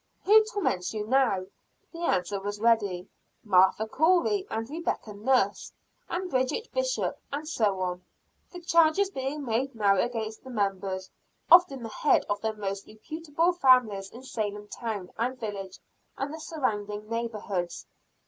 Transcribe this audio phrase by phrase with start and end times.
[0.23, 1.45] "Who torments you now?"
[1.93, 3.07] The answer was ready:
[3.43, 5.71] Martha Corey, and Rebecca Nurse,
[6.09, 8.03] and Bridget Bishop, and so on;
[8.51, 11.11] the charges being made now against the members,
[11.51, 15.77] often the heads, of the most reputable families in Salem town and village
[16.17, 17.85] and the surrounding neighborhoods.